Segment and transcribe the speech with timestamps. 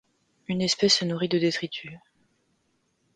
[0.47, 1.93] Une espèce se nourrit de détritus.